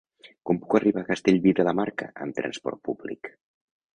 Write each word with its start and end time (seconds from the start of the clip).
Com 0.49 0.59
puc 0.61 0.71
arribar 0.77 1.01
a 1.01 1.07
Castellví 1.09 1.53
de 1.59 1.65
la 1.67 1.75
Marca 1.81 2.09
amb 2.25 2.37
trasport 2.39 2.83
públic? 2.89 3.33